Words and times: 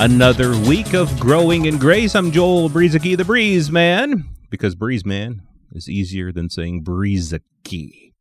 another 0.00 0.56
week 0.60 0.94
of 0.94 1.18
Growing 1.18 1.66
in 1.66 1.76
Grace. 1.78 2.14
I'm 2.14 2.30
Joel 2.30 2.70
Brueseke, 2.70 3.16
the 3.16 3.24
Breeze 3.24 3.70
Man, 3.70 4.28
because 4.48 4.74
Breeze 4.74 5.04
Man 5.04 5.42
is 5.72 5.88
easier 5.88 6.30
than 6.30 6.48
saying 6.48 6.84
Brueseke. 6.84 8.12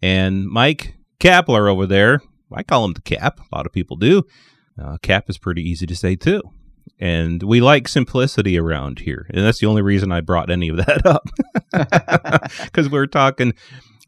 And 0.00 0.46
Mike 0.46 0.94
Kapler 1.20 1.70
over 1.70 1.86
there, 1.86 2.20
I 2.52 2.62
call 2.62 2.84
him 2.84 2.94
the 2.94 3.02
Cap. 3.02 3.40
A 3.40 3.56
lot 3.56 3.66
of 3.66 3.72
people 3.72 3.96
do. 3.96 4.24
Uh, 4.82 4.96
Cap 5.02 5.28
is 5.28 5.36
pretty 5.36 5.62
easy 5.62 5.86
to 5.86 5.96
say 5.96 6.16
too. 6.16 6.42
And 6.98 7.42
we 7.42 7.60
like 7.60 7.88
simplicity 7.88 8.58
around 8.58 9.00
here. 9.00 9.26
And 9.30 9.44
that's 9.44 9.58
the 9.58 9.66
only 9.66 9.82
reason 9.82 10.10
I 10.10 10.22
brought 10.22 10.50
any 10.50 10.68
of 10.68 10.76
that 10.78 11.04
up. 11.04 11.28
Because 12.64 12.88
we 12.88 12.98
were 12.98 13.06
talking 13.06 13.52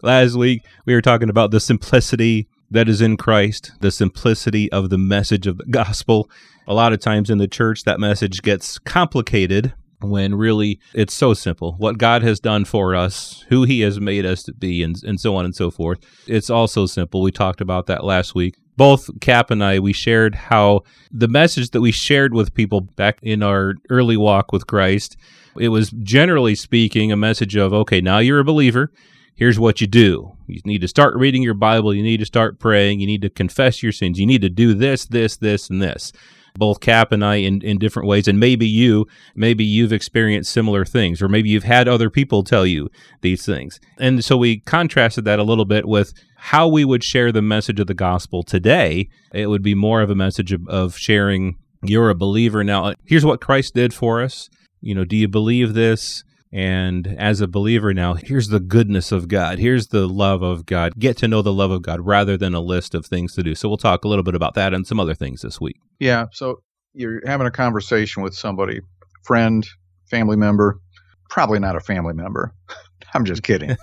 last 0.02 0.34
week, 0.34 0.62
we 0.86 0.94
were 0.94 1.02
talking 1.02 1.28
about 1.28 1.50
the 1.50 1.60
simplicity 1.60 2.48
that 2.70 2.88
is 2.88 3.00
in 3.00 3.16
Christ, 3.16 3.72
the 3.80 3.90
simplicity 3.90 4.70
of 4.72 4.90
the 4.90 4.98
message 4.98 5.46
of 5.46 5.58
the 5.58 5.66
gospel. 5.66 6.30
A 6.70 6.74
lot 6.74 6.92
of 6.92 7.00
times 7.00 7.30
in 7.30 7.38
the 7.38 7.48
church, 7.48 7.82
that 7.82 7.98
message 7.98 8.42
gets 8.42 8.78
complicated 8.78 9.72
when 10.02 10.36
really 10.36 10.78
it's 10.94 11.12
so 11.12 11.34
simple. 11.34 11.72
What 11.78 11.98
God 11.98 12.22
has 12.22 12.38
done 12.38 12.64
for 12.64 12.94
us, 12.94 13.44
who 13.48 13.64
He 13.64 13.80
has 13.80 13.98
made 13.98 14.24
us 14.24 14.44
to 14.44 14.52
be, 14.52 14.80
and, 14.84 14.94
and 15.02 15.20
so 15.20 15.34
on 15.34 15.44
and 15.44 15.52
so 15.52 15.72
forth. 15.72 15.98
It's 16.28 16.48
all 16.48 16.68
so 16.68 16.86
simple. 16.86 17.22
We 17.22 17.32
talked 17.32 17.60
about 17.60 17.86
that 17.86 18.04
last 18.04 18.36
week. 18.36 18.54
Both 18.76 19.10
Cap 19.20 19.50
and 19.50 19.64
I, 19.64 19.80
we 19.80 19.92
shared 19.92 20.36
how 20.36 20.82
the 21.10 21.26
message 21.26 21.70
that 21.70 21.80
we 21.80 21.90
shared 21.90 22.34
with 22.34 22.54
people 22.54 22.82
back 22.82 23.18
in 23.20 23.42
our 23.42 23.74
early 23.90 24.16
walk 24.16 24.52
with 24.52 24.68
Christ, 24.68 25.16
it 25.58 25.70
was 25.70 25.90
generally 25.90 26.54
speaking 26.54 27.10
a 27.10 27.16
message 27.16 27.56
of, 27.56 27.72
okay, 27.72 28.00
now 28.00 28.18
you're 28.18 28.38
a 28.38 28.44
believer 28.44 28.92
here's 29.40 29.58
what 29.58 29.80
you 29.80 29.86
do. 29.86 30.36
You 30.46 30.60
need 30.66 30.82
to 30.82 30.88
start 30.88 31.16
reading 31.16 31.42
your 31.42 31.54
Bible. 31.54 31.94
You 31.94 32.02
need 32.02 32.18
to 32.18 32.26
start 32.26 32.58
praying. 32.60 33.00
You 33.00 33.06
need 33.06 33.22
to 33.22 33.30
confess 33.30 33.82
your 33.82 33.90
sins. 33.90 34.20
You 34.20 34.26
need 34.26 34.42
to 34.42 34.50
do 34.50 34.74
this, 34.74 35.06
this, 35.06 35.38
this, 35.38 35.70
and 35.70 35.80
this. 35.80 36.12
Both 36.56 36.80
Cap 36.80 37.12
and 37.12 37.24
I 37.24 37.36
in, 37.36 37.62
in 37.62 37.78
different 37.78 38.08
ways. 38.08 38.28
And 38.28 38.38
maybe 38.38 38.66
you, 38.66 39.06
maybe 39.34 39.64
you've 39.64 39.92
experienced 39.92 40.52
similar 40.52 40.84
things, 40.84 41.22
or 41.22 41.28
maybe 41.28 41.48
you've 41.48 41.64
had 41.64 41.88
other 41.88 42.10
people 42.10 42.42
tell 42.42 42.66
you 42.66 42.90
these 43.20 43.44
things. 43.44 43.80
And 43.98 44.24
so 44.24 44.36
we 44.36 44.60
contrasted 44.60 45.24
that 45.24 45.38
a 45.38 45.44
little 45.44 45.64
bit 45.64 45.86
with 45.86 46.12
how 46.36 46.68
we 46.68 46.84
would 46.84 47.04
share 47.04 47.32
the 47.32 47.42
message 47.42 47.80
of 47.80 47.86
the 47.86 47.94
gospel 47.94 48.42
today. 48.42 49.08
It 49.32 49.46
would 49.46 49.62
be 49.62 49.74
more 49.74 50.02
of 50.02 50.10
a 50.10 50.14
message 50.14 50.52
of, 50.52 50.66
of 50.68 50.96
sharing 50.96 51.56
you're 51.82 52.10
a 52.10 52.14
believer 52.14 52.62
now. 52.62 52.94
Here's 53.04 53.24
what 53.24 53.40
Christ 53.40 53.74
did 53.74 53.94
for 53.94 54.22
us. 54.22 54.50
You 54.80 54.94
know, 54.94 55.04
do 55.04 55.16
you 55.16 55.28
believe 55.28 55.74
this? 55.74 56.24
And 56.52 57.06
as 57.06 57.40
a 57.40 57.46
believer 57.46 57.94
now, 57.94 58.14
here's 58.14 58.48
the 58.48 58.58
goodness 58.58 59.12
of 59.12 59.28
God. 59.28 59.58
Here's 59.58 59.88
the 59.88 60.08
love 60.08 60.42
of 60.42 60.66
God. 60.66 60.94
Get 60.98 61.16
to 61.18 61.28
know 61.28 61.42
the 61.42 61.52
love 61.52 61.70
of 61.70 61.82
God 61.82 62.00
rather 62.00 62.36
than 62.36 62.54
a 62.54 62.60
list 62.60 62.94
of 62.94 63.06
things 63.06 63.34
to 63.34 63.42
do. 63.42 63.54
So 63.54 63.68
we'll 63.68 63.78
talk 63.78 64.04
a 64.04 64.08
little 64.08 64.24
bit 64.24 64.34
about 64.34 64.54
that 64.54 64.74
and 64.74 64.86
some 64.86 64.98
other 64.98 65.14
things 65.14 65.42
this 65.42 65.60
week. 65.60 65.76
Yeah. 66.00 66.26
So 66.32 66.62
you're 66.92 67.20
having 67.24 67.46
a 67.46 67.52
conversation 67.52 68.22
with 68.22 68.34
somebody, 68.34 68.80
friend, 69.22 69.66
family 70.10 70.36
member, 70.36 70.80
probably 71.28 71.60
not 71.60 71.76
a 71.76 71.80
family 71.80 72.14
member. 72.14 72.52
I'm 73.14 73.24
just 73.24 73.42
kidding. 73.42 73.76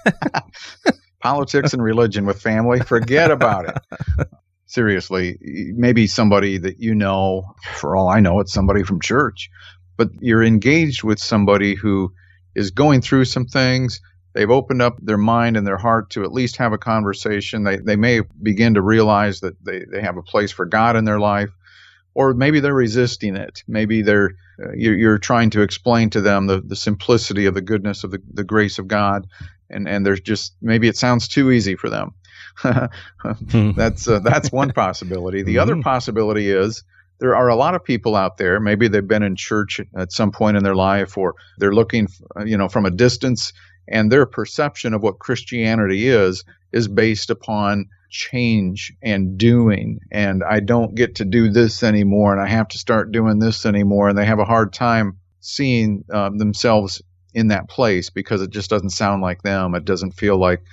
Politics 1.22 1.74
and 1.74 1.82
religion 1.82 2.26
with 2.26 2.42
family, 2.42 2.80
forget 2.82 3.32
about 3.32 3.70
it. 3.70 4.28
Seriously, 4.66 5.38
maybe 5.76 6.08
somebody 6.08 6.58
that 6.58 6.80
you 6.80 6.94
know, 6.94 7.44
for 7.76 7.96
all 7.96 8.10
I 8.10 8.20
know, 8.20 8.42
it's 8.42 8.54
somebody 8.54 8.84
from 8.84 9.00
church, 9.00 9.50
but 9.96 10.10
you're 10.20 10.44
engaged 10.44 11.04
with 11.04 11.20
somebody 11.20 11.74
who 11.74 12.12
is 12.58 12.72
going 12.72 13.02
through 13.02 13.24
some 13.24 13.46
things. 13.46 14.02
They've 14.34 14.50
opened 14.50 14.82
up 14.82 14.98
their 15.00 15.18
mind 15.18 15.58
and 15.58 15.66
their 15.66 15.78
heart 15.78 16.10
to 16.12 16.24
at 16.24 16.34
least 16.34 16.58
have 16.58 16.74
a 16.74 16.78
conversation. 16.78 17.64
They, 17.64 17.78
they 17.78 17.96
may 17.96 18.22
begin 18.42 18.74
to 18.74 18.82
realize 18.82 19.40
that 19.42 19.64
they, 19.64 19.86
they 19.90 20.02
have 20.02 20.18
a 20.18 20.24
place 20.24 20.52
for 20.52 20.66
God 20.66 20.96
in 20.96 21.06
their 21.06 21.20
life, 21.20 21.52
or 22.16 22.34
maybe 22.34 22.60
they're 22.60 22.74
resisting 22.74 23.36
it. 23.36 23.64
Maybe 23.68 24.02
they're 24.02 24.32
uh, 24.62 24.74
you're, 24.76 24.98
you're, 24.98 25.18
trying 25.20 25.52
to 25.52 25.62
explain 25.62 26.10
to 26.10 26.22
them 26.22 26.48
the, 26.48 26.60
the 26.60 26.76
simplicity 26.76 27.46
of 27.46 27.54
the 27.54 27.62
goodness 27.62 28.04
of 28.04 28.10
the, 28.10 28.22
the 28.34 28.44
grace 28.44 28.80
of 28.80 28.88
God, 28.88 29.28
and 29.70 29.88
and 29.88 30.04
there's 30.04 30.22
just 30.22 30.56
maybe 30.62 30.88
it 30.88 30.98
sounds 30.98 31.28
too 31.28 31.52
easy 31.52 31.76
for 31.76 31.90
them. 31.90 32.16
that's 33.76 34.08
uh, 34.08 34.20
that's 34.20 34.52
one 34.52 34.72
possibility. 34.72 35.44
The 35.44 35.54
mm-hmm. 35.56 35.62
other 35.62 35.82
possibility 35.84 36.50
is 36.50 36.84
there 37.20 37.36
are 37.36 37.48
a 37.48 37.56
lot 37.56 37.76
of 37.76 37.84
people 37.84 38.16
out 38.16 38.38
there 38.38 38.60
maybe 38.60 38.88
they've 38.88 39.08
been 39.08 39.24
in 39.24 39.36
church 39.36 39.80
at 39.96 40.12
some 40.12 40.32
point 40.32 40.58
in 40.58 40.64
their 40.64 40.76
life 40.76 41.18
or 41.18 41.36
they're 41.58 41.74
looking 41.74 42.08
you 42.46 42.58
know 42.58 42.68
from 42.68 42.86
a 42.86 42.92
distance 42.92 43.54
and 43.88 44.12
their 44.12 44.26
perception 44.26 44.94
of 44.94 45.02
what 45.02 45.20
christianity 45.20 46.08
is 46.08 46.44
is 46.72 46.88
based 46.88 47.30
upon 47.30 47.86
change 48.10 48.94
and 49.02 49.38
doing. 49.38 50.00
And 50.12 50.44
i 50.44 50.60
don't 50.62 50.96
get 50.96 51.16
to 51.16 51.26
do 51.26 51.50
this 51.50 51.84
anymore 51.84 52.32
and 52.32 52.42
i 52.42 52.48
have 52.48 52.70
to 52.70 52.78
start 52.78 53.12
doing 53.12 53.40
this 53.40 53.66
anymore 53.66 54.10
and 54.10 54.18
they 54.18 54.26
have 54.26 54.40
a 54.40 54.46
hard 54.46 54.72
time 54.72 55.18
seeing 55.42 56.04
um, 56.12 56.38
themselves 56.38 57.02
in 57.34 57.50
that 57.50 57.70
place 57.70 58.10
because 58.10 58.42
it 58.42 58.50
just 58.50 58.70
doesn't 58.70 58.90
sound 58.90 59.22
like 59.22 59.44
them. 59.44 59.76
It 59.76 59.86
doesn't 59.86 60.14
feel 60.14 60.38
like 60.38 60.64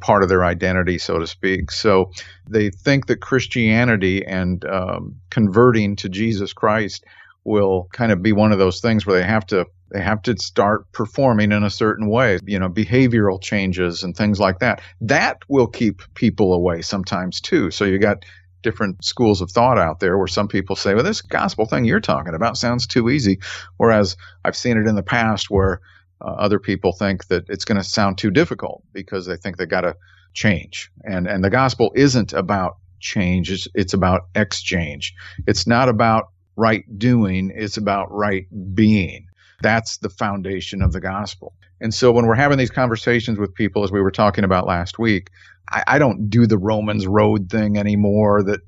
part 0.00 0.22
of 0.22 0.28
their 0.28 0.44
identity, 0.44 0.98
so 0.98 1.18
to 1.18 1.26
speak. 1.26 1.70
So 1.70 2.10
they 2.48 2.70
think 2.70 3.06
that 3.06 3.20
Christianity 3.20 4.24
and 4.24 4.64
um, 4.64 5.16
converting 5.30 5.96
to 5.96 6.08
Jesus 6.08 6.52
Christ 6.52 7.04
will 7.44 7.88
kind 7.92 8.12
of 8.12 8.22
be 8.22 8.32
one 8.32 8.52
of 8.52 8.58
those 8.58 8.80
things 8.80 9.06
where 9.06 9.18
they 9.18 9.26
have 9.26 9.46
to 9.46 9.66
they 9.90 10.02
have 10.02 10.20
to 10.22 10.36
start 10.36 10.90
performing 10.92 11.50
in 11.50 11.64
a 11.64 11.70
certain 11.70 12.08
way, 12.08 12.38
you 12.44 12.58
know, 12.58 12.68
behavioral 12.68 13.40
changes 13.40 14.02
and 14.02 14.14
things 14.14 14.38
like 14.38 14.58
that. 14.58 14.82
That 15.00 15.38
will 15.48 15.66
keep 15.66 16.02
people 16.12 16.52
away 16.52 16.82
sometimes 16.82 17.40
too. 17.40 17.70
So 17.70 17.86
you 17.86 17.98
got 17.98 18.26
different 18.62 19.02
schools 19.02 19.40
of 19.40 19.50
thought 19.50 19.78
out 19.78 20.00
there 20.00 20.18
where 20.18 20.26
some 20.26 20.48
people 20.48 20.76
say, 20.76 20.94
well, 20.94 21.04
this 21.04 21.22
gospel 21.22 21.64
thing 21.64 21.84
you're 21.84 22.00
talking 22.00 22.34
about 22.34 22.58
sounds 22.58 22.86
too 22.86 23.08
easy. 23.08 23.38
Whereas 23.78 24.16
I've 24.44 24.56
seen 24.56 24.76
it 24.76 24.86
in 24.86 24.94
the 24.94 25.02
past 25.02 25.50
where 25.50 25.80
uh, 26.20 26.30
other 26.30 26.58
people 26.58 26.92
think 26.92 27.26
that 27.28 27.44
it's 27.48 27.64
going 27.64 27.78
to 27.78 27.84
sound 27.84 28.18
too 28.18 28.30
difficult 28.30 28.82
because 28.92 29.26
they 29.26 29.36
think 29.36 29.56
they 29.56 29.66
got 29.66 29.82
to 29.82 29.96
change. 30.34 30.90
And 31.04 31.26
and 31.26 31.44
the 31.44 31.50
gospel 31.50 31.92
isn't 31.94 32.32
about 32.32 32.76
change. 33.00 33.50
It's, 33.50 33.68
it's 33.74 33.94
about 33.94 34.22
exchange. 34.34 35.14
It's 35.46 35.66
not 35.66 35.88
about 35.88 36.30
right 36.56 36.84
doing. 36.98 37.52
It's 37.54 37.76
about 37.76 38.12
right 38.12 38.46
being. 38.74 39.27
That's 39.62 39.98
the 39.98 40.10
foundation 40.10 40.82
of 40.82 40.92
the 40.92 41.00
gospel. 41.00 41.54
And 41.80 41.94
so 41.94 42.12
when 42.12 42.26
we're 42.26 42.34
having 42.34 42.58
these 42.58 42.70
conversations 42.70 43.38
with 43.38 43.54
people, 43.54 43.84
as 43.84 43.92
we 43.92 44.00
were 44.00 44.10
talking 44.10 44.44
about 44.44 44.66
last 44.66 44.98
week, 44.98 45.30
I, 45.70 45.84
I 45.86 45.98
don't 45.98 46.28
do 46.28 46.46
the 46.46 46.58
Romans 46.58 47.06
road 47.06 47.50
thing 47.50 47.76
anymore 47.76 48.42
that 48.44 48.60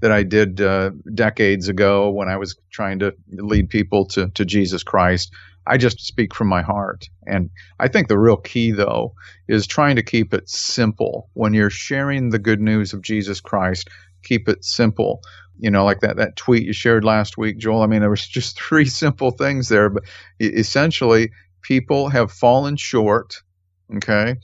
that 0.00 0.12
I 0.12 0.22
did 0.22 0.60
uh, 0.60 0.90
decades 1.14 1.68
ago 1.68 2.10
when 2.10 2.28
I 2.28 2.36
was 2.36 2.56
trying 2.70 2.98
to 3.00 3.14
lead 3.32 3.70
people 3.70 4.06
to 4.08 4.28
to 4.30 4.44
Jesus 4.44 4.82
Christ. 4.82 5.32
I 5.68 5.76
just 5.76 6.00
speak 6.00 6.34
from 6.34 6.48
my 6.48 6.62
heart. 6.62 7.08
And 7.26 7.50
I 7.80 7.88
think 7.88 8.06
the 8.06 8.18
real 8.18 8.36
key, 8.36 8.70
though, 8.70 9.14
is 9.48 9.66
trying 9.66 9.96
to 9.96 10.02
keep 10.02 10.32
it 10.32 10.48
simple. 10.48 11.28
When 11.34 11.54
you're 11.54 11.70
sharing 11.70 12.30
the 12.30 12.38
good 12.38 12.60
news 12.60 12.92
of 12.92 13.02
Jesus 13.02 13.40
Christ, 13.40 13.88
keep 14.22 14.48
it 14.48 14.64
simple. 14.64 15.22
You 15.58 15.70
know, 15.70 15.84
like 15.84 16.00
that, 16.00 16.16
that 16.16 16.36
tweet 16.36 16.64
you 16.64 16.72
shared 16.72 17.04
last 17.04 17.38
week, 17.38 17.58
Joel. 17.58 17.82
I 17.82 17.86
mean, 17.86 18.00
there 18.00 18.10
was 18.10 18.26
just 18.28 18.60
three 18.60 18.86
simple 18.86 19.30
things 19.30 19.68
there, 19.68 19.88
but 19.88 20.04
essentially, 20.40 21.30
people 21.62 22.08
have 22.08 22.30
fallen 22.30 22.76
short. 22.76 23.42
Okay. 23.96 24.36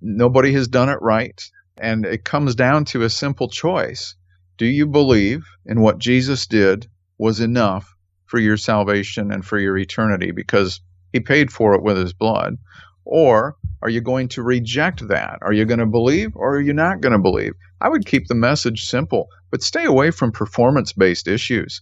Nobody 0.00 0.52
has 0.52 0.68
done 0.68 0.88
it 0.88 1.00
right. 1.02 1.50
And 1.78 2.04
it 2.04 2.24
comes 2.24 2.54
down 2.54 2.84
to 2.86 3.02
a 3.02 3.10
simple 3.10 3.48
choice. 3.48 4.14
Do 4.58 4.66
you 4.66 4.86
believe 4.86 5.46
in 5.66 5.80
what 5.80 5.98
Jesus 5.98 6.46
did 6.46 6.86
was 7.18 7.40
enough 7.40 7.96
for 8.26 8.38
your 8.38 8.56
salvation 8.56 9.32
and 9.32 9.44
for 9.44 9.58
your 9.58 9.76
eternity 9.76 10.30
because 10.30 10.80
he 11.12 11.20
paid 11.20 11.50
for 11.50 11.74
it 11.74 11.82
with 11.82 11.96
his 11.96 12.12
blood? 12.12 12.56
Or 13.04 13.56
are 13.82 13.88
you 13.88 14.00
going 14.00 14.28
to 14.28 14.42
reject 14.42 15.08
that? 15.08 15.38
Are 15.42 15.52
you 15.52 15.64
going 15.64 15.80
to 15.80 15.86
believe 15.86 16.36
or 16.36 16.56
are 16.56 16.60
you 16.60 16.72
not 16.72 17.00
going 17.00 17.12
to 17.12 17.18
believe? 17.18 17.54
I 17.80 17.88
would 17.88 18.06
keep 18.06 18.26
the 18.26 18.34
message 18.34 18.84
simple, 18.84 19.28
but 19.50 19.62
stay 19.62 19.84
away 19.84 20.10
from 20.10 20.32
performance 20.32 20.92
based 20.92 21.28
issues. 21.28 21.80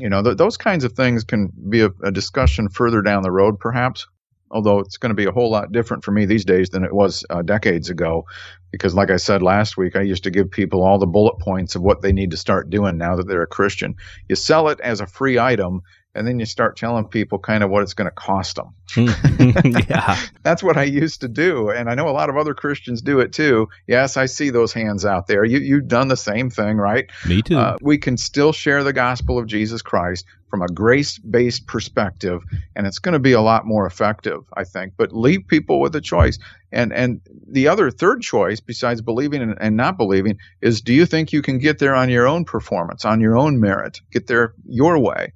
You 0.00 0.08
know, 0.08 0.22
th- 0.22 0.36
those 0.36 0.56
kinds 0.56 0.84
of 0.84 0.92
things 0.92 1.24
can 1.24 1.52
be 1.68 1.80
a, 1.80 1.90
a 2.02 2.10
discussion 2.10 2.68
further 2.68 3.02
down 3.02 3.22
the 3.22 3.30
road, 3.30 3.58
perhaps 3.58 4.06
although 4.54 4.78
it's 4.78 4.96
going 4.96 5.10
to 5.10 5.16
be 5.16 5.26
a 5.26 5.32
whole 5.32 5.50
lot 5.50 5.72
different 5.72 6.04
for 6.04 6.12
me 6.12 6.24
these 6.24 6.44
days 6.44 6.70
than 6.70 6.84
it 6.84 6.94
was 6.94 7.24
uh, 7.28 7.42
decades 7.42 7.90
ago. 7.90 8.24
Because, 8.70 8.94
like 8.94 9.10
I 9.10 9.16
said 9.16 9.42
last 9.42 9.76
week, 9.76 9.96
I 9.96 10.02
used 10.02 10.24
to 10.24 10.30
give 10.30 10.50
people 10.50 10.82
all 10.82 10.98
the 10.98 11.06
bullet 11.06 11.38
points 11.40 11.74
of 11.74 11.82
what 11.82 12.02
they 12.02 12.12
need 12.12 12.30
to 12.30 12.36
start 12.36 12.70
doing 12.70 12.96
now 12.96 13.16
that 13.16 13.26
they're 13.26 13.42
a 13.42 13.46
Christian. 13.46 13.96
You 14.28 14.36
sell 14.36 14.68
it 14.68 14.80
as 14.80 15.00
a 15.00 15.06
free 15.06 15.38
item, 15.38 15.82
and 16.14 16.26
then 16.26 16.38
you 16.38 16.46
start 16.46 16.76
telling 16.76 17.06
people 17.06 17.38
kind 17.38 17.64
of 17.64 17.70
what 17.70 17.82
it's 17.82 17.94
going 17.94 18.08
to 18.08 18.14
cost 18.14 18.56
them. 18.56 18.74
yeah. 19.88 20.18
That's 20.42 20.62
what 20.62 20.76
I 20.76 20.84
used 20.84 21.22
to 21.22 21.28
do. 21.28 21.70
And 21.70 21.90
I 21.90 21.94
know 21.94 22.08
a 22.08 22.10
lot 22.10 22.30
of 22.30 22.36
other 22.36 22.54
Christians 22.54 23.02
do 23.02 23.20
it 23.20 23.32
too. 23.32 23.68
Yes, 23.86 24.16
I 24.16 24.26
see 24.26 24.50
those 24.50 24.72
hands 24.72 25.04
out 25.04 25.26
there. 25.26 25.44
You, 25.44 25.58
you've 25.58 25.88
done 25.88 26.08
the 26.08 26.16
same 26.16 26.50
thing, 26.50 26.76
right? 26.76 27.10
Me 27.26 27.42
too. 27.42 27.58
Uh, 27.58 27.76
we 27.80 27.98
can 27.98 28.16
still 28.16 28.52
share 28.52 28.84
the 28.84 28.92
gospel 28.92 29.38
of 29.38 29.46
Jesus 29.46 29.82
Christ 29.82 30.24
from 30.48 30.62
a 30.62 30.68
grace 30.68 31.18
based 31.18 31.66
perspective, 31.66 32.40
and 32.76 32.86
it's 32.86 33.00
going 33.00 33.14
to 33.14 33.18
be 33.18 33.32
a 33.32 33.40
lot 33.40 33.66
more 33.66 33.86
effective, 33.86 34.44
I 34.56 34.62
think. 34.62 34.94
But 34.96 35.12
leave 35.12 35.48
people 35.48 35.80
with 35.80 35.96
a 35.96 36.00
choice. 36.00 36.38
And, 36.70 36.92
and 36.92 37.20
the 37.48 37.68
other 37.68 37.90
third 37.90 38.22
choice, 38.22 38.60
besides 38.60 39.00
believing 39.00 39.42
and, 39.42 39.56
and 39.60 39.76
not 39.76 39.96
believing, 39.96 40.38
is 40.60 40.80
do 40.80 40.92
you 40.92 41.06
think 41.06 41.32
you 41.32 41.42
can 41.42 41.58
get 41.58 41.80
there 41.80 41.94
on 41.94 42.08
your 42.08 42.28
own 42.28 42.44
performance, 42.44 43.04
on 43.04 43.20
your 43.20 43.36
own 43.36 43.58
merit, 43.58 44.00
get 44.12 44.28
there 44.28 44.54
your 44.64 44.98
way? 44.98 45.32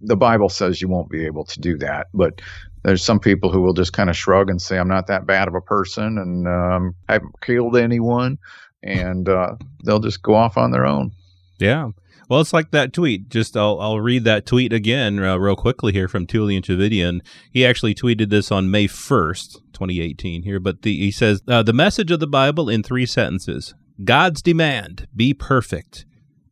The 0.00 0.16
Bible 0.16 0.48
says 0.48 0.80
you 0.80 0.88
won't 0.88 1.10
be 1.10 1.26
able 1.26 1.44
to 1.44 1.60
do 1.60 1.78
that, 1.78 2.08
but 2.12 2.40
there's 2.84 3.02
some 3.02 3.18
people 3.18 3.50
who 3.50 3.62
will 3.62 3.72
just 3.72 3.92
kind 3.92 4.10
of 4.10 4.16
shrug 4.16 4.50
and 4.50 4.60
say, 4.60 4.78
I'm 4.78 4.88
not 4.88 5.06
that 5.06 5.26
bad 5.26 5.48
of 5.48 5.54
a 5.54 5.60
person 5.60 6.18
and 6.18 6.46
um, 6.46 6.94
I 7.08 7.14
haven't 7.14 7.40
killed 7.40 7.76
anyone. 7.76 8.38
And 8.82 9.26
uh, 9.26 9.56
they'll 9.84 10.00
just 10.00 10.22
go 10.22 10.34
off 10.34 10.58
on 10.58 10.70
their 10.70 10.84
own. 10.84 11.12
Yeah. 11.58 11.88
Well, 12.28 12.40
it's 12.40 12.52
like 12.52 12.70
that 12.72 12.92
tweet. 12.92 13.30
Just 13.30 13.56
I'll, 13.56 13.80
I'll 13.80 14.00
read 14.00 14.24
that 14.24 14.44
tweet 14.44 14.74
again 14.74 15.18
uh, 15.18 15.38
real 15.38 15.56
quickly 15.56 15.92
here 15.92 16.08
from 16.08 16.26
Tullian 16.26 16.60
Tchividjian. 16.60 17.20
He 17.50 17.64
actually 17.64 17.94
tweeted 17.94 18.28
this 18.28 18.52
on 18.52 18.70
May 18.70 18.86
1st, 18.86 19.54
2018 19.72 20.42
here, 20.42 20.60
but 20.60 20.82
the, 20.82 20.94
he 20.94 21.10
says, 21.10 21.42
uh, 21.48 21.62
the 21.62 21.72
message 21.72 22.10
of 22.10 22.20
the 22.20 22.26
Bible 22.26 22.68
in 22.68 22.82
three 22.82 23.06
sentences. 23.06 23.74
God's 24.04 24.42
demand, 24.42 25.06
be 25.14 25.32
perfect. 25.32 26.04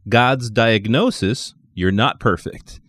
God's 0.08 0.48
diagnosis, 0.50 1.54
you're 1.74 1.92
not 1.92 2.20
perfect. 2.20 2.80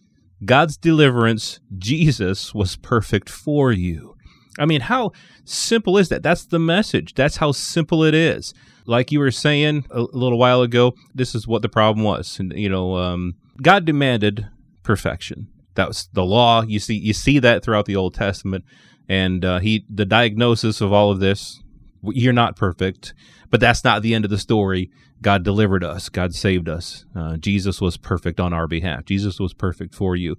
God's 0.46 0.78
deliverance, 0.78 1.60
Jesus 1.78 2.54
was 2.54 2.76
perfect 2.76 3.30
for 3.30 3.72
you. 3.72 4.16
I 4.60 4.66
mean, 4.66 4.82
how 4.82 5.12
simple 5.46 5.98
is 5.98 6.10
that? 6.10 6.24
That's 6.24 6.46
the 6.46 6.60
message. 6.60 7.16
That's 7.16 7.38
how 7.38 7.52
simple 7.52 8.04
it 8.04 8.14
is. 8.14 8.54
Like 8.86 9.12
you 9.12 9.20
were 9.20 9.32
saying 9.32 9.86
a 9.90 10.02
little 10.02 10.38
while 10.38 10.62
ago, 10.62 10.94
this 11.16 11.34
is 11.34 11.48
what 11.48 11.62
the 11.62 11.70
problem 11.70 12.04
was. 12.04 12.40
And, 12.40 12.54
you 12.54 12.70
know, 12.70 12.98
um, 12.98 13.36
God 13.62 13.86
demanded 13.86 14.48
perfection. 14.84 15.48
That 15.76 15.88
was 15.88 16.10
the 16.14 16.26
law. 16.26 16.62
You 16.64 16.80
see, 16.80 16.96
you 16.96 17.14
see 17.14 17.40
that 17.40 17.64
throughout 17.64 17.86
the 17.86 17.96
Old 17.96 18.14
Testament, 18.14 18.64
and 19.10 19.44
uh, 19.44 19.60
he, 19.60 19.86
the 19.90 20.06
diagnosis 20.06 20.82
of 20.82 20.94
all 20.94 21.12
of 21.12 21.20
this, 21.20 21.63
you're 22.04 22.34
not 22.34 22.56
perfect, 22.56 23.14
but 23.50 23.60
that's 23.60 23.84
not 23.84 24.02
the 24.02 24.14
end 24.14 24.26
of 24.26 24.32
the 24.32 24.38
story. 24.38 24.92
God 25.22 25.44
delivered 25.44 25.84
us. 25.84 26.10
God 26.10 26.36
saved 26.36 26.68
us. 26.68 27.06
Uh, 27.16 27.38
Jesus 27.38 27.80
was 27.80 27.98
perfect 27.98 28.40
on 28.40 28.54
our 28.54 28.68
behalf. 28.68 29.06
Jesus 29.06 29.40
was 29.40 29.54
perfect 29.54 29.96
for 29.96 30.16
you. 30.16 30.38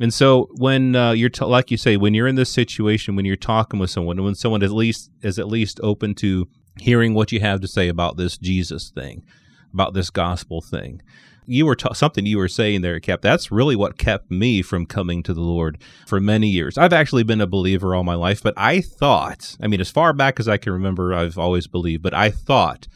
And 0.00 0.12
so 0.14 0.48
when 0.56 0.94
uh, 0.94 1.12
you're 1.12 1.28
t- 1.28 1.44
like 1.44 1.70
you 1.70 1.76
say, 1.76 1.96
when 1.96 2.14
you're 2.14 2.26
in 2.26 2.36
this 2.36 2.50
situation, 2.50 3.16
when 3.16 3.24
you're 3.24 3.36
talking 3.36 3.80
with 3.80 3.90
someone, 3.90 4.22
when 4.22 4.34
someone 4.34 4.62
at 4.62 4.70
least 4.70 5.10
is 5.22 5.38
at 5.38 5.48
least 5.48 5.80
open 5.82 6.14
to 6.16 6.48
hearing 6.78 7.14
what 7.14 7.32
you 7.32 7.40
have 7.40 7.60
to 7.60 7.68
say 7.68 7.88
about 7.88 8.16
this 8.16 8.38
Jesus 8.38 8.90
thing, 8.90 9.24
about 9.72 9.94
this 9.94 10.10
gospel 10.10 10.60
thing, 10.60 11.02
you 11.48 11.64
were 11.66 11.74
t- 11.74 11.88
something 11.94 12.26
you 12.26 12.38
were 12.38 12.48
saying 12.48 12.82
there, 12.82 13.00
Cap. 13.00 13.22
That's 13.22 13.50
really 13.50 13.74
what 13.74 13.98
kept 13.98 14.30
me 14.30 14.62
from 14.62 14.86
coming 14.86 15.22
to 15.24 15.34
the 15.34 15.40
Lord 15.40 15.78
for 16.06 16.20
many 16.20 16.48
years. 16.48 16.76
I've 16.76 16.92
actually 16.92 17.22
been 17.22 17.40
a 17.40 17.46
believer 17.46 17.94
all 17.94 18.04
my 18.04 18.14
life, 18.14 18.42
but 18.42 18.54
I 18.56 18.80
thought, 18.82 19.56
I 19.60 19.66
mean, 19.66 19.80
as 19.80 19.90
far 19.90 20.12
back 20.12 20.38
as 20.38 20.46
I 20.46 20.58
can 20.58 20.72
remember, 20.72 21.14
I've 21.14 21.38
always 21.38 21.66
believed, 21.66 22.02
but 22.02 22.14
I 22.14 22.30
thought 22.30 22.86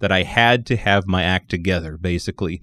that 0.00 0.10
I 0.10 0.24
had 0.24 0.66
to 0.66 0.76
have 0.76 1.06
my 1.06 1.22
act 1.22 1.50
together, 1.50 1.96
basically, 1.96 2.60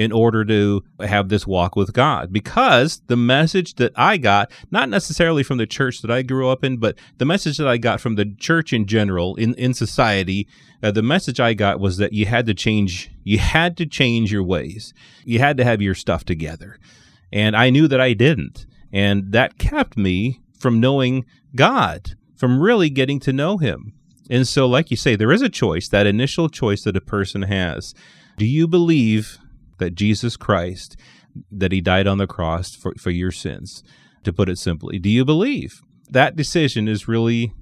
in 0.00 0.12
order 0.12 0.46
to 0.46 0.82
have 1.00 1.28
this 1.28 1.46
walk 1.46 1.76
with 1.76 1.92
God. 1.92 2.32
Because 2.32 3.02
the 3.08 3.18
message 3.18 3.74
that 3.74 3.92
I 3.96 4.16
got, 4.16 4.50
not 4.70 4.88
necessarily 4.88 5.42
from 5.42 5.58
the 5.58 5.66
church 5.66 6.00
that 6.00 6.10
I 6.10 6.22
grew 6.22 6.48
up 6.48 6.64
in, 6.64 6.78
but 6.78 6.96
the 7.18 7.26
message 7.26 7.58
that 7.58 7.68
I 7.68 7.76
got 7.76 8.00
from 8.00 8.14
the 8.14 8.24
church 8.24 8.72
in 8.72 8.86
general, 8.86 9.34
in, 9.34 9.52
in 9.56 9.74
society, 9.74 10.48
uh, 10.82 10.90
the 10.90 11.02
message 11.02 11.38
I 11.38 11.52
got 11.52 11.80
was 11.80 11.98
that 11.98 12.14
you 12.14 12.24
had 12.24 12.46
to 12.46 12.54
change, 12.54 13.10
you 13.24 13.36
had 13.36 13.76
to 13.76 13.84
change 13.84 14.32
your 14.32 14.42
ways. 14.42 14.94
You 15.26 15.38
had 15.38 15.58
to 15.58 15.64
have 15.64 15.82
your 15.82 15.94
stuff 15.94 16.24
together. 16.24 16.78
And 17.30 17.54
I 17.54 17.68
knew 17.68 17.86
that 17.86 18.00
I 18.00 18.14
didn't. 18.14 18.64
And 18.90 19.32
that 19.32 19.58
kept 19.58 19.98
me 19.98 20.40
from 20.58 20.80
knowing 20.80 21.26
God, 21.54 22.12
from 22.36 22.58
really 22.58 22.88
getting 22.88 23.20
to 23.20 23.34
know 23.34 23.58
Him. 23.58 23.92
And 24.30 24.48
so, 24.48 24.66
like 24.66 24.90
you 24.90 24.96
say, 24.96 25.14
there 25.14 25.30
is 25.30 25.42
a 25.42 25.50
choice, 25.50 25.88
that 25.88 26.06
initial 26.06 26.48
choice 26.48 26.84
that 26.84 26.96
a 26.96 27.02
person 27.02 27.42
has. 27.42 27.94
Do 28.38 28.46
you 28.46 28.66
believe 28.66 29.36
that 29.80 29.96
Jesus 29.96 30.36
Christ, 30.36 30.96
that 31.50 31.72
he 31.72 31.80
died 31.80 32.06
on 32.06 32.18
the 32.18 32.26
cross 32.26 32.74
for, 32.74 32.94
for 32.96 33.10
your 33.10 33.32
sins, 33.32 33.82
to 34.24 34.32
put 34.32 34.48
it 34.48 34.58
simply? 34.58 34.98
Do 34.98 35.10
you 35.10 35.24
believe? 35.24 35.80
That 36.08 36.36
decision 36.36 36.86
is 36.86 37.08
really, 37.08 37.52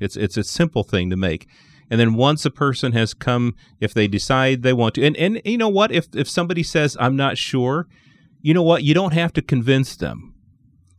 it's, 0.00 0.16
it's 0.16 0.36
a 0.36 0.44
simple 0.44 0.84
thing 0.84 1.10
to 1.10 1.16
make. 1.16 1.48
And 1.90 2.00
then 2.00 2.14
once 2.14 2.46
a 2.46 2.50
person 2.50 2.92
has 2.92 3.12
come, 3.12 3.54
if 3.80 3.92
they 3.92 4.08
decide 4.08 4.62
they 4.62 4.72
want 4.72 4.94
to, 4.94 5.04
and, 5.04 5.16
and 5.16 5.42
you 5.44 5.58
know 5.58 5.68
what? 5.68 5.92
If, 5.92 6.06
if 6.14 6.28
somebody 6.28 6.62
says, 6.62 6.96
I'm 6.98 7.16
not 7.16 7.36
sure, 7.36 7.86
you 8.40 8.54
know 8.54 8.62
what? 8.62 8.84
You 8.84 8.94
don't 8.94 9.12
have 9.12 9.32
to 9.34 9.42
convince 9.42 9.96
them 9.96 10.32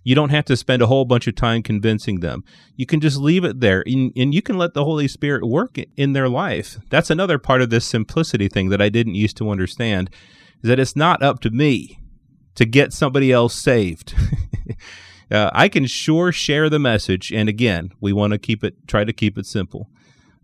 you 0.04 0.16
don't 0.16 0.30
have 0.30 0.46
to 0.46 0.58
spend 0.58 0.81
a 0.81 0.88
whole 0.88 1.06
bunch 1.06 1.28
of 1.28 1.36
time 1.36 1.64
convincing 1.64 2.20
them. 2.20 2.44
You 2.75 2.86
can 2.86 3.00
just 3.00 3.18
leave 3.18 3.44
it 3.44 3.62
there 3.62 3.84
and, 3.86 4.12
and, 4.16 4.34
you 4.34 4.42
can 4.42 4.58
let 4.58 4.74
the 4.74 4.84
Holy 4.84 5.08
Spirit 5.08 5.48
work 5.48 5.78
in 5.96 6.14
their 6.14 6.30
life. 6.30 6.78
That's 6.90 7.10
another 7.10 7.38
part 7.38 7.62
of 7.62 7.70
this 7.70 7.86
simplicity 7.86 8.48
thing 8.48 8.70
that 8.70 8.81
I 8.81 8.90
didn't 8.90 9.16
used 9.16 9.38
to 9.38 9.50
understand 9.50 10.10
is 10.63 10.69
that 10.69 10.80
it's 10.80 10.95
not 10.95 11.21
up 11.21 11.39
to 11.42 11.50
me 11.50 12.00
to 12.56 12.65
get 12.65 12.94
somebody 12.94 13.31
else 13.31 13.54
saved. 13.54 14.15
uh, 15.31 15.50
I 15.54 15.68
can 15.68 15.86
sure 15.86 16.31
share 16.31 16.69
the 16.69 16.80
message. 16.80 17.31
And 17.31 17.50
again, 17.50 17.92
we 18.00 18.13
want 18.13 18.31
to 18.31 18.39
keep 18.39 18.63
it, 18.63 18.88
try 18.88 19.04
to 19.04 19.13
keep 19.13 19.38
it 19.38 19.45
simple. 19.45 19.89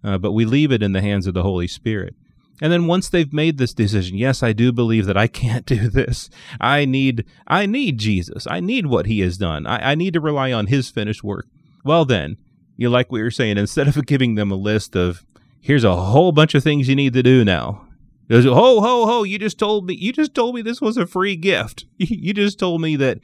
Uh, 0.04 0.18
but 0.18 0.32
we 0.32 0.46
leave 0.46 0.72
it 0.72 0.84
in 0.84 0.94
the 0.94 1.02
hands 1.02 1.28
of 1.28 1.34
the 1.34 1.44
Holy 1.44 1.68
Spirit. 1.68 2.16
And 2.62 2.74
then 2.74 2.88
once 2.88 3.10
they've 3.10 3.32
made 3.32 3.58
this 3.58 3.74
decision, 3.74 4.18
yes, 4.18 4.44
I 4.44 4.52
do 4.52 4.72
believe 4.72 5.06
that 5.06 5.18
I 5.18 5.28
can't 5.28 5.66
do 5.66 5.90
this. 5.90 6.30
I 6.60 6.86
need 6.86 7.26
I 7.48 7.66
need 7.66 7.98
Jesus. 7.98 8.46
I 8.50 8.60
need 8.60 8.88
what 8.88 9.06
he 9.06 9.22
has 9.22 9.38
done. 9.38 9.66
I, 9.66 9.92
I 9.92 9.96
need 9.96 10.14
to 10.14 10.22
rely 10.22 10.52
on 10.52 10.68
his 10.68 10.90
finished 10.90 11.24
work. 11.24 11.48
Well 11.86 12.06
then, 12.06 12.38
you 12.76 12.90
like 12.90 13.12
what 13.12 13.20
you're 13.20 13.32
saying, 13.32 13.58
instead 13.58 13.88
of 13.88 14.06
giving 14.06 14.36
them 14.36 14.52
a 14.52 14.56
list 14.56 14.96
of 14.96 15.26
here's 15.62 15.84
a 15.84 15.96
whole 15.96 16.32
bunch 16.32 16.56
of 16.56 16.64
things 16.64 16.90
you 16.90 16.96
need 16.96 17.14
to 17.14 17.24
do 17.24 17.46
now. 17.46 17.86
There's 18.30 18.46
ho 18.46 18.80
ho 18.80 19.06
ho, 19.06 19.24
you 19.24 19.40
just 19.40 19.58
told 19.58 19.88
me 19.88 19.96
you 19.96 20.14
just 20.14 20.34
told 20.34 20.56
me 20.56 20.62
this 20.62 20.80
was 20.80 20.96
a 20.98 21.06
free 21.06 21.36
gift. 21.36 21.86
You 21.98 22.34
just 22.34 22.60
told 22.60 22.80
me 22.80 22.96
that 22.96 23.20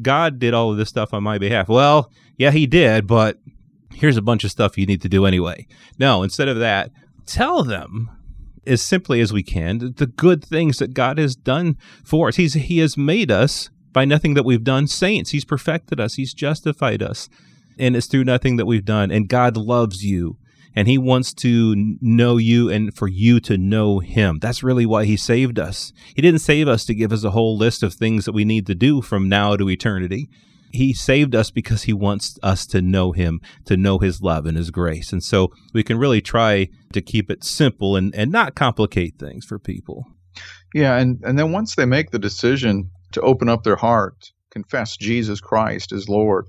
God 0.00 0.38
did 0.38 0.54
all 0.54 0.70
of 0.70 0.76
this 0.76 0.88
stuff 0.88 1.12
on 1.12 1.22
my 1.22 1.38
behalf. 1.38 1.68
Well, 1.68 2.10
yeah, 2.36 2.50
he 2.50 2.66
did, 2.66 3.06
but 3.06 3.38
here's 3.92 4.16
a 4.16 4.22
bunch 4.22 4.44
of 4.44 4.50
stuff 4.50 4.78
you 4.78 4.86
need 4.86 5.02
to 5.02 5.08
do 5.08 5.26
anyway. 5.26 5.66
No, 5.98 6.22
instead 6.22 6.48
of 6.48 6.58
that, 6.58 6.90
tell 7.26 7.64
them 7.64 8.10
as 8.66 8.80
simply 8.80 9.20
as 9.20 9.32
we 9.32 9.42
can 9.42 9.94
the 9.96 10.06
good 10.06 10.44
things 10.44 10.78
that 10.78 10.94
God 10.94 11.18
has 11.18 11.36
done 11.36 11.76
for 12.04 12.28
us. 12.28 12.36
He's 12.36 12.54
He 12.54 12.78
has 12.78 12.96
made 12.96 13.30
us 13.30 13.70
by 13.92 14.04
nothing 14.04 14.34
that 14.34 14.44
we've 14.44 14.64
done 14.64 14.86
saints. 14.86 15.30
He's 15.30 15.44
perfected 15.44 15.98
us. 16.00 16.14
He's 16.14 16.32
justified 16.32 17.02
us, 17.02 17.28
and 17.76 17.96
it's 17.96 18.06
through 18.06 18.24
nothing 18.24 18.56
that 18.56 18.66
we've 18.66 18.84
done. 18.84 19.10
And 19.10 19.28
God 19.28 19.56
loves 19.56 20.04
you, 20.04 20.38
and 20.74 20.88
He 20.88 20.98
wants 20.98 21.32
to 21.34 21.96
know 22.00 22.36
you 22.36 22.70
and 22.70 22.94
for 22.94 23.08
you 23.08 23.40
to 23.40 23.56
know 23.58 24.00
Him. 24.00 24.38
That's 24.40 24.62
really 24.62 24.86
why 24.86 25.04
He 25.04 25.16
saved 25.16 25.58
us. 25.58 25.92
He 26.14 26.22
didn't 26.22 26.40
save 26.40 26.68
us 26.68 26.84
to 26.86 26.94
give 26.94 27.12
us 27.12 27.24
a 27.24 27.30
whole 27.30 27.56
list 27.56 27.82
of 27.82 27.94
things 27.94 28.24
that 28.24 28.32
we 28.32 28.44
need 28.44 28.66
to 28.66 28.74
do 28.74 29.02
from 29.02 29.28
now 29.28 29.56
to 29.56 29.68
eternity 29.68 30.28
he 30.74 30.92
saved 30.92 31.34
us 31.34 31.50
because 31.50 31.84
he 31.84 31.92
wants 31.92 32.38
us 32.42 32.66
to 32.66 32.82
know 32.82 33.12
him, 33.12 33.40
to 33.64 33.76
know 33.76 33.98
his 33.98 34.20
love 34.20 34.44
and 34.44 34.56
his 34.56 34.70
grace. 34.70 35.12
And 35.12 35.22
so 35.22 35.52
we 35.72 35.82
can 35.82 35.98
really 35.98 36.20
try 36.20 36.68
to 36.92 37.00
keep 37.00 37.30
it 37.30 37.44
simple 37.44 37.96
and, 37.96 38.14
and 38.14 38.30
not 38.30 38.54
complicate 38.54 39.18
things 39.18 39.44
for 39.44 39.58
people. 39.58 40.04
Yeah, 40.74 40.96
and, 40.96 41.22
and 41.24 41.38
then 41.38 41.52
once 41.52 41.76
they 41.76 41.84
make 41.84 42.10
the 42.10 42.18
decision 42.18 42.90
to 43.12 43.20
open 43.20 43.48
up 43.48 43.62
their 43.62 43.76
heart, 43.76 44.32
confess 44.50 44.96
Jesus 44.96 45.40
Christ 45.40 45.92
as 45.92 46.08
Lord, 46.08 46.46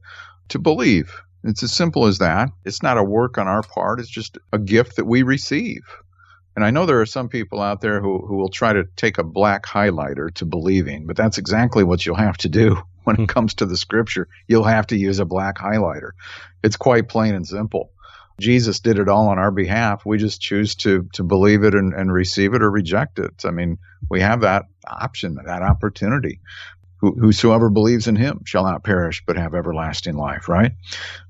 to 0.50 0.60
believe. 0.60 1.22
It's 1.46 1.64
as 1.64 1.72
simple 1.72 2.08
as 2.08 2.18
that. 2.18 2.50
It's 2.66 2.82
not 2.82 2.98
a 2.98 3.04
work 3.04 3.38
on 3.38 3.48
our 3.48 3.62
part, 3.62 4.00
it's 4.00 4.10
just 4.10 4.38
a 4.52 4.60
gift 4.60 4.96
that 4.98 5.06
we 5.06 5.24
receive. 5.24 5.84
And 6.56 6.64
I 6.64 6.72
know 6.72 6.86
there 6.86 7.02
are 7.02 7.06
some 7.06 7.28
people 7.28 7.62
out 7.62 7.82
there 7.82 8.00
who, 8.00 8.26
who 8.26 8.38
will 8.38 8.50
try 8.50 8.72
to 8.72 8.86
take 8.96 9.18
a 9.18 9.24
black 9.24 9.66
highlighter 9.66 10.34
to 10.36 10.46
believing, 10.46 11.06
but 11.06 11.18
that's 11.18 11.38
exactly 11.38 11.84
what 11.84 12.06
you'll 12.06 12.16
have 12.16 12.38
to 12.38 12.50
do 12.50 12.82
when 13.04 13.18
it 13.18 13.20
hmm. 13.22 13.26
comes 13.26 13.54
to 13.56 13.66
the 13.66 13.78
scripture, 13.78 14.28
you'll 14.48 14.64
have 14.64 14.88
to 14.88 14.98
use 14.98 15.20
a 15.20 15.26
black 15.26 15.58
highlighter. 15.58 16.12
It's 16.64 16.78
quite 16.78 17.10
plain 17.10 17.36
and 17.36 17.48
simple. 17.48 17.92
Jesus 18.40 18.80
did 18.80 19.00
it 19.00 19.08
all 19.08 19.30
on 19.30 19.40
our 19.40 19.52
behalf. 19.52 20.06
We 20.06 20.18
just 20.18 20.42
choose 20.42 20.76
to 20.76 21.08
to 21.14 21.24
believe 21.24 21.64
it 21.64 21.74
and, 21.74 21.94
and 21.94 22.12
receive 22.12 22.54
it 22.54 22.62
or 22.62 22.70
reject 22.70 23.18
it. 23.18 23.46
I 23.46 23.52
mean, 23.52 23.78
we 24.10 24.20
have 24.20 24.42
that 24.42 24.66
option, 24.86 25.36
that 25.46 25.62
opportunity. 25.62 26.42
Whosoever 27.00 27.70
believes 27.70 28.08
in 28.08 28.16
him 28.16 28.42
shall 28.46 28.64
not 28.64 28.84
perish 28.84 29.24
but 29.26 29.38
have 29.38 29.54
everlasting 29.54 30.16
life, 30.16 30.50
right? 30.50 30.74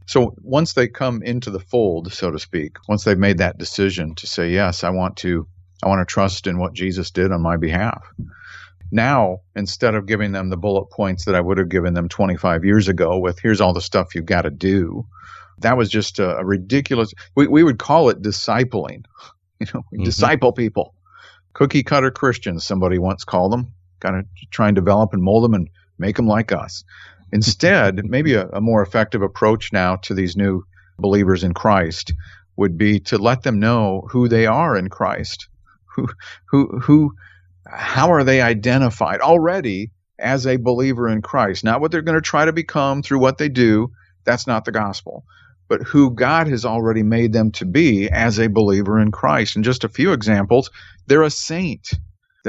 So 0.05 0.35
once 0.41 0.74
they 0.74 0.88
come 0.88 1.24
into 1.24 1.51
the 1.51 1.59
fold, 1.59 2.13
so 2.13 2.31
to 2.31 2.39
speak, 2.39 2.77
once 2.88 3.03
they've 3.03 3.17
made 3.17 3.39
that 3.39 3.57
decision 3.57 4.15
to 4.15 4.27
say, 4.27 4.51
yes, 4.51 4.83
I 4.83 4.91
want 4.91 5.17
to 5.17 5.47
I 5.83 5.89
want 5.89 6.07
to 6.07 6.12
trust 6.12 6.47
in 6.47 6.59
what 6.59 6.74
Jesus 6.74 7.12
did 7.12 7.31
on 7.31 7.41
my 7.41 7.57
behalf 7.57 8.03
Now, 8.91 9.41
instead 9.55 9.95
of 9.95 10.05
giving 10.07 10.31
them 10.31 10.50
the 10.50 10.57
bullet 10.57 10.89
points 10.91 11.25
that 11.25 11.35
I 11.35 11.41
would 11.41 11.57
have 11.57 11.69
given 11.69 11.93
them 11.93 12.09
25 12.09 12.65
years 12.65 12.88
ago 12.88 13.19
with 13.19 13.39
here's 13.39 13.62
all 13.62 13.74
the 13.74 13.81
stuff 13.81 14.15
you've 14.15 14.25
got 14.25 14.43
to 14.43 14.51
do, 14.51 15.07
that 15.59 15.77
was 15.77 15.89
just 15.89 16.19
a, 16.19 16.38
a 16.38 16.45
ridiculous. 16.45 17.13
We, 17.35 17.47
we 17.47 17.63
would 17.63 17.79
call 17.79 18.09
it 18.09 18.21
discipling. 18.21 19.05
You 19.62 19.67
know, 19.74 19.81
mm-hmm. 19.81 20.03
disciple 20.03 20.53
people. 20.53 20.95
Cookie 21.53 21.83
cutter 21.83 22.12
Christians, 22.12 22.65
somebody 22.65 23.00
once 23.00 23.24
called 23.24 23.53
them. 23.53 23.74
Got 24.01 24.12
to 24.12 24.24
try 24.51 24.67
and 24.67 24.75
develop 24.75 25.13
and 25.13 25.24
mold 25.24 25.45
them 25.45 25.53
and 25.53 25.69
make 25.97 26.17
them 26.17 26.27
like 26.27 26.51
us. 26.51 26.83
Instead, 27.36 28.06
maybe 28.06 28.34
a, 28.34 28.48
a 28.48 28.62
more 28.62 28.82
effective 28.82 29.22
approach 29.22 29.74
now 29.74 29.98
to 29.98 30.13
these 30.13 30.38
new 30.38 30.63
believers 30.98 31.44
in 31.44 31.54
Christ 31.54 32.13
would 32.56 32.77
be 32.77 33.01
to 33.01 33.18
let 33.18 33.44
them 33.44 33.60
know 33.60 34.08
who 34.10 34.30
they 34.30 34.46
are 34.46 34.77
in 34.77 34.89
Christ. 34.89 35.50
Who, 35.96 36.08
who, 36.50 36.80
who, 36.80 37.13
how 37.65 38.12
are 38.12 38.24
they 38.24 38.42
identified 38.42 39.22
already 39.22 39.92
as 40.18 40.48
a 40.48 40.58
believer 40.58 41.10
in 41.10 41.22
Christ? 41.22 41.63
Not 41.63 41.82
what 41.82 41.92
they're 41.92 42.01
going 42.01 42.15
to 42.15 42.22
try 42.22 42.46
to 42.46 42.54
become 42.54 43.01
through 43.01 43.20
what 43.20 43.38
they 43.38 43.50
do. 43.50 43.92
That's 44.24 44.48
not 44.48 44.65
the 44.65 44.72
gospel 44.72 45.25
but 45.68 45.82
who 45.82 46.12
God 46.12 46.48
has 46.48 46.65
already 46.65 47.04
made 47.04 47.34
them 47.34 47.51
to 47.54 47.65
be 47.65 48.10
as 48.10 48.39
a 48.39 48.48
believer 48.48 49.00
in 49.00 49.12
Christ. 49.12 49.56
And 49.56 49.65
just 49.65 49.84
a 49.84 49.89
few 49.89 50.13
examples, 50.13 50.70
they're 51.08 51.24
a 51.24 51.30
saint. 51.30 51.89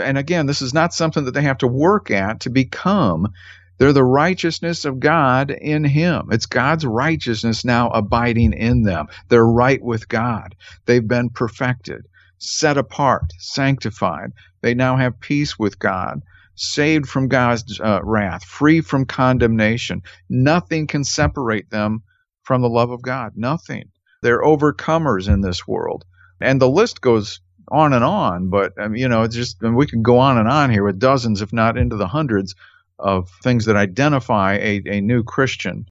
And 0.01 0.19
again, 0.19 0.47
this 0.47 0.61
is 0.61 0.75
not 0.75 0.93
something 0.93 1.25
that 1.25 1.33
they 1.33 1.43
have 1.43 1.59
to 1.59 1.67
work 1.67 2.11
at 2.11 2.41
to 2.41 2.51
become. 2.51 3.33
They're 3.79 3.93
the 3.93 4.05
righteousness 4.05 4.85
of 4.85 5.01
God 5.01 5.51
in 5.51 5.85
Him. 5.85 6.29
It's 6.31 6.47
God's 6.47 6.87
righteousness 6.87 7.65
now 7.65 7.91
abiding 7.91 8.53
in 8.53 8.83
them. 8.83 9.07
They're 9.29 9.47
right 9.47 9.83
with 9.83 10.09
God. 10.09 10.55
They've 10.87 11.07
been 11.07 11.31
perfected, 11.31 12.07
set 12.39 12.79
apart, 12.79 13.33
sanctified. 13.39 14.33
They 14.63 14.75
now 14.75 14.97
have 14.97 15.21
peace 15.21 15.59
with 15.59 15.79
God 15.79 16.23
saved 16.57 17.07
from 17.07 17.29
God's 17.29 17.79
uh, 17.81 18.01
wrath, 18.03 18.45
free 18.45 18.81
from 18.81 19.05
condemnation. 19.05 20.03
Nothing 20.29 20.87
can 20.87 21.05
separate 21.05 21.71
them 21.71 22.03
from 22.43 22.63
the 22.63 22.69
love 22.69 22.91
of 22.91 23.03
God. 23.03 23.33
Nothing. 23.37 23.91
They're 24.23 24.43
overcomers 24.43 25.33
in 25.33 25.43
this 25.43 25.67
world. 25.69 26.05
And 26.41 26.61
the 26.61 26.69
list 26.69 27.01
goes 27.01 27.41
on 27.71 27.93
and 27.93 28.05
on, 28.05 28.49
but 28.49 28.73
um, 28.79 28.95
you 28.95 29.09
know, 29.09 29.23
it's 29.23 29.35
just 29.35 29.59
I 29.63 29.67
mean, 29.67 29.75
we 29.75 29.87
can 29.87 30.03
go 30.03 30.19
on 30.19 30.39
and 30.39 30.49
on 30.49 30.71
here 30.71 30.85
with 30.85 30.99
dozens, 30.99 31.43
if 31.43 31.53
not 31.53 31.77
into 31.77 31.97
the 31.97 32.07
hundreds, 32.07 32.55
of 32.99 33.31
things 33.43 33.67
that 33.67 33.77
identify 33.77 34.55
a, 34.55 34.83
a 34.87 35.01
new 35.01 35.23
Christian. 35.23 35.87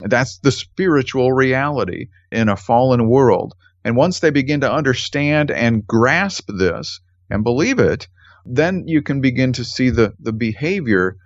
That's 0.00 0.38
the 0.38 0.52
spiritual 0.52 1.32
reality 1.32 2.08
in 2.30 2.48
a 2.48 2.56
fallen 2.56 3.08
world. 3.08 3.54
And 3.84 3.96
once 3.96 4.20
they 4.20 4.30
begin 4.30 4.60
to 4.60 4.72
understand 4.72 5.50
and 5.50 5.86
grasp 5.86 6.50
this 6.52 7.00
and 7.30 7.44
believe 7.44 7.78
it, 7.78 8.08
then 8.44 8.84
you 8.86 9.02
can 9.02 9.20
begin 9.20 9.52
to 9.54 9.64
see 9.64 9.90
the, 9.90 10.14
the 10.20 10.32
behavior 10.32 11.16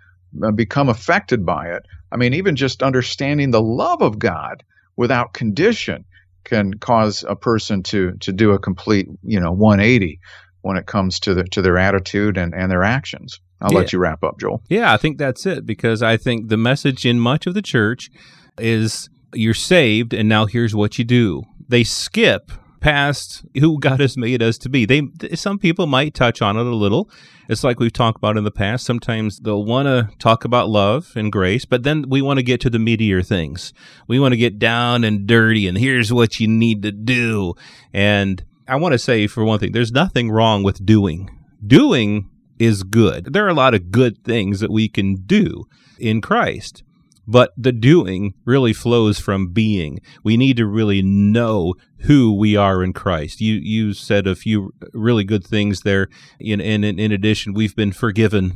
uh, 0.42 0.50
become 0.50 0.88
affected 0.88 1.46
by 1.46 1.68
it. 1.68 1.86
I 2.10 2.16
mean, 2.16 2.34
even 2.34 2.56
just 2.56 2.82
understanding 2.82 3.50
the 3.50 3.62
love 3.62 4.02
of 4.02 4.18
God 4.18 4.62
without 4.96 5.32
condition 5.32 6.04
can 6.44 6.74
cause 6.74 7.24
a 7.26 7.34
person 7.34 7.82
to 7.82 8.12
to 8.20 8.32
do 8.32 8.52
a 8.52 8.58
complete 8.58 9.08
you 9.22 9.40
know 9.40 9.52
180 9.52 10.20
when 10.60 10.76
it 10.76 10.86
comes 10.86 11.20
to 11.20 11.34
the 11.34 11.44
to 11.44 11.62
their 11.62 11.78
attitude 11.78 12.36
and 12.36 12.54
and 12.54 12.70
their 12.70 12.84
actions. 12.84 13.40
I'll 13.64 13.72
yeah. 13.72 13.78
let 13.78 13.92
you 13.94 13.98
wrap 13.98 14.22
up, 14.22 14.38
Joel. 14.38 14.62
Yeah, 14.68 14.92
I 14.92 14.98
think 14.98 15.16
that's 15.16 15.46
it 15.46 15.64
because 15.64 16.02
I 16.02 16.18
think 16.18 16.48
the 16.48 16.58
message 16.58 17.06
in 17.06 17.18
much 17.18 17.46
of 17.46 17.54
the 17.54 17.62
church 17.62 18.10
is 18.58 19.08
you're 19.32 19.54
saved 19.54 20.12
and 20.12 20.28
now 20.28 20.44
here's 20.44 20.74
what 20.74 20.98
you 20.98 21.04
do. 21.04 21.44
They 21.66 21.82
skip 21.82 22.52
past 22.80 23.42
who 23.58 23.80
God 23.80 24.00
has 24.00 24.18
made 24.18 24.42
us 24.42 24.58
to 24.58 24.68
be. 24.68 24.84
They 24.84 25.08
some 25.34 25.58
people 25.58 25.86
might 25.86 26.12
touch 26.12 26.42
on 26.42 26.58
it 26.58 26.66
a 26.66 26.74
little. 26.74 27.08
It's 27.48 27.64
like 27.64 27.80
we've 27.80 27.92
talked 27.92 28.18
about 28.18 28.36
in 28.36 28.44
the 28.44 28.50
past. 28.50 28.84
Sometimes 28.84 29.38
they'll 29.38 29.64
want 29.64 29.86
to 29.86 30.10
talk 30.18 30.44
about 30.44 30.68
love 30.68 31.12
and 31.16 31.32
grace, 31.32 31.64
but 31.64 31.84
then 31.84 32.04
we 32.08 32.20
want 32.20 32.38
to 32.38 32.42
get 32.42 32.60
to 32.60 32.70
the 32.70 32.76
meatier 32.76 33.26
things. 33.26 33.72
We 34.06 34.20
want 34.20 34.32
to 34.32 34.36
get 34.36 34.58
down 34.58 35.04
and 35.04 35.26
dirty 35.26 35.66
and 35.66 35.78
here's 35.78 36.12
what 36.12 36.38
you 36.38 36.48
need 36.48 36.82
to 36.82 36.92
do. 36.92 37.54
And 37.94 38.44
I 38.68 38.76
want 38.76 38.92
to 38.92 38.98
say 38.98 39.26
for 39.26 39.42
one 39.42 39.58
thing, 39.58 39.72
there's 39.72 39.92
nothing 39.92 40.30
wrong 40.30 40.62
with 40.62 40.84
doing. 40.84 41.30
Doing 41.66 42.28
is 42.58 42.82
good. 42.82 43.32
There 43.32 43.44
are 43.44 43.50
a 43.50 43.54
lot 43.54 43.74
of 43.74 43.90
good 43.90 44.22
things 44.24 44.60
that 44.60 44.70
we 44.70 44.88
can 44.88 45.16
do 45.26 45.64
in 45.98 46.20
Christ 46.20 46.82
but 47.26 47.52
the 47.56 47.72
doing 47.72 48.34
really 48.44 48.72
flows 48.72 49.18
from 49.18 49.48
being. 49.48 50.00
We 50.22 50.36
need 50.36 50.56
to 50.58 50.66
really 50.66 51.02
know 51.02 51.74
who 52.00 52.34
we 52.34 52.56
are 52.56 52.82
in 52.82 52.92
Christ. 52.92 53.40
You 53.40 53.54
you 53.54 53.94
said 53.94 54.26
a 54.26 54.34
few 54.34 54.72
really 54.92 55.24
good 55.24 55.44
things 55.44 55.80
there. 55.80 56.08
In 56.38 56.60
in 56.60 56.84
in 56.84 57.12
addition, 57.12 57.54
we've 57.54 57.76
been 57.76 57.92
forgiven 57.92 58.52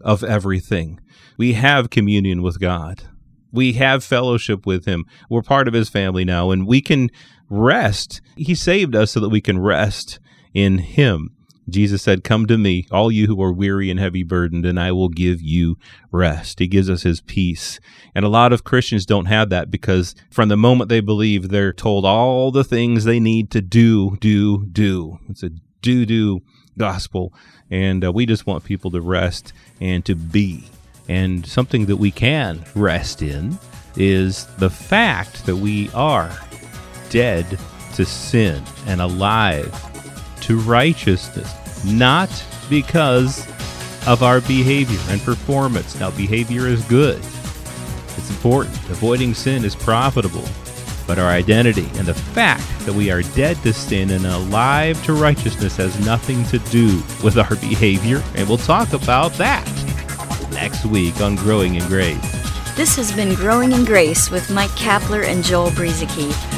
of 0.00 0.24
everything. 0.24 1.00
We 1.36 1.54
have 1.54 1.90
communion 1.90 2.42
with 2.42 2.60
God. 2.60 3.04
We 3.52 3.74
have 3.74 4.04
fellowship 4.04 4.66
with 4.66 4.84
Him. 4.84 5.04
We're 5.30 5.42
part 5.42 5.68
of 5.68 5.74
His 5.74 5.88
family 5.88 6.24
now, 6.24 6.50
and 6.50 6.66
we 6.66 6.80
can 6.80 7.10
rest. 7.48 8.20
He 8.36 8.54
saved 8.54 8.94
us 8.94 9.12
so 9.12 9.20
that 9.20 9.30
we 9.30 9.40
can 9.40 9.58
rest 9.58 10.18
in 10.52 10.78
Him. 10.78 11.30
Jesus 11.68 12.02
said, 12.02 12.24
Come 12.24 12.46
to 12.46 12.58
me, 12.58 12.86
all 12.90 13.10
you 13.10 13.26
who 13.26 13.42
are 13.42 13.52
weary 13.52 13.90
and 13.90 14.00
heavy 14.00 14.22
burdened, 14.22 14.64
and 14.64 14.78
I 14.78 14.92
will 14.92 15.08
give 15.08 15.40
you 15.40 15.76
rest. 16.10 16.58
He 16.58 16.66
gives 16.66 16.88
us 16.88 17.02
his 17.02 17.20
peace. 17.20 17.80
And 18.14 18.24
a 18.24 18.28
lot 18.28 18.52
of 18.52 18.64
Christians 18.64 19.06
don't 19.06 19.26
have 19.26 19.50
that 19.50 19.70
because 19.70 20.14
from 20.30 20.48
the 20.48 20.56
moment 20.56 20.88
they 20.88 21.00
believe, 21.00 21.48
they're 21.48 21.72
told 21.72 22.04
all 22.04 22.50
the 22.50 22.64
things 22.64 23.04
they 23.04 23.20
need 23.20 23.50
to 23.50 23.60
do, 23.60 24.16
do, 24.20 24.66
do. 24.66 25.18
It's 25.28 25.42
a 25.42 25.50
do, 25.82 26.06
do 26.06 26.42
gospel. 26.76 27.32
And 27.70 28.04
uh, 28.04 28.12
we 28.12 28.24
just 28.24 28.46
want 28.46 28.64
people 28.64 28.90
to 28.92 29.00
rest 29.00 29.52
and 29.80 30.04
to 30.06 30.14
be. 30.14 30.64
And 31.08 31.46
something 31.46 31.86
that 31.86 31.96
we 31.96 32.10
can 32.10 32.64
rest 32.74 33.22
in 33.22 33.58
is 33.96 34.46
the 34.56 34.70
fact 34.70 35.46
that 35.46 35.56
we 35.56 35.90
are 35.90 36.30
dead 37.10 37.58
to 37.94 38.04
sin 38.04 38.62
and 38.86 39.00
alive 39.00 39.72
to 40.48 40.58
righteousness, 40.60 41.52
not 41.84 42.30
because 42.70 43.46
of 44.06 44.22
our 44.22 44.40
behavior 44.40 44.98
and 45.10 45.20
performance. 45.20 46.00
Now, 46.00 46.10
behavior 46.10 46.66
is 46.66 46.82
good, 46.86 47.18
it's 47.18 48.30
important. 48.30 48.74
Avoiding 48.88 49.34
sin 49.34 49.62
is 49.62 49.76
profitable. 49.76 50.48
But 51.06 51.18
our 51.18 51.28
identity 51.28 51.88
and 51.94 52.06
the 52.06 52.14
fact 52.14 52.66
that 52.80 52.94
we 52.94 53.10
are 53.10 53.22
dead 53.22 53.56
to 53.62 53.74
sin 53.74 54.10
and 54.10 54.24
alive 54.26 55.02
to 55.04 55.12
righteousness 55.12 55.76
has 55.76 55.98
nothing 56.04 56.44
to 56.46 56.58
do 56.70 57.02
with 57.22 57.36
our 57.36 57.56
behavior, 57.60 58.22
and 58.34 58.48
we'll 58.48 58.56
talk 58.56 58.94
about 58.94 59.32
that 59.34 59.66
next 60.50 60.86
week 60.86 61.20
on 61.20 61.36
Growing 61.36 61.74
in 61.74 61.86
Grace. 61.88 62.20
This 62.74 62.96
has 62.96 63.12
been 63.12 63.34
Growing 63.34 63.72
in 63.72 63.84
Grace 63.84 64.30
with 64.30 64.50
Mike 64.50 64.70
Kapler 64.70 65.26
and 65.26 65.44
Joel 65.44 65.70
Brueseke 65.70 66.57